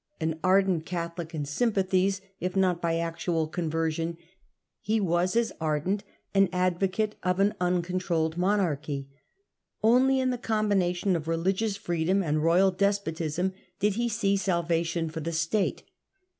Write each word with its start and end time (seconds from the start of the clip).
An 0.19 0.39
ardent 0.43 0.83
Catholic 0.83 1.35
in 1.35 1.45
sympathies, 1.45 2.21
if 2.39 2.55
not 2.55 2.81
by 2.81 2.97
actual 2.97 3.47
conversion, 3.47 4.17
he 4.79 4.99
was 4.99 5.35
as 5.35 5.53
ardent 5.61 6.03
an 6.33 6.49
advocate 6.51 7.17
of 7.21 7.39
an 7.39 7.53
uncontrolled 7.61 8.35
monarchy.' 8.35 9.09
Only 9.83 10.19
in 10.19 10.31
the 10.31 10.39
combination 10.39 11.15
of 11.15 11.27
religious 11.27 11.77
freedom 11.77 12.23
and 12.23 12.41
royal 12.41 12.71
despotism 12.71 13.53
did 13.79 13.93
he 13.93 14.09
see 14.09 14.35
salvation 14.37 15.07
for 15.07 15.19
the 15.19 15.31
State. 15.31 15.83